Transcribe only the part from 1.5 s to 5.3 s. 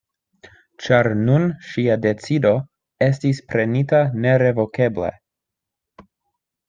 ŝia decido estis prenita nerevokeble.